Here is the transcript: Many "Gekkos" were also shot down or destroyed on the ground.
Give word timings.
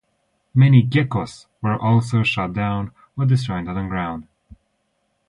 Many 0.55 0.81
"Gekkos" 0.81 1.45
were 1.61 1.79
also 1.79 2.23
shot 2.23 2.53
down 2.53 2.91
or 3.15 3.27
destroyed 3.27 3.67
on 3.67 3.75
the 3.75 3.87
ground. 3.87 4.27